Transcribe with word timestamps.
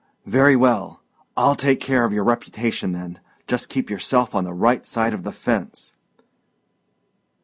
"Very 0.25 0.55
well. 0.55 1.03
I'll 1.37 1.53
take 1.55 1.79
care 1.79 2.05
of 2.05 2.11
your 2.11 2.23
reputation 2.23 2.91
then. 2.91 3.19
Just 3.45 3.69
keep 3.69 3.91
yourself 3.91 4.33
on 4.33 4.45
the 4.45 4.51
right 4.51 4.83
side 4.83 5.13
of 5.13 5.21
the 5.21 5.31
fence." 5.31 5.93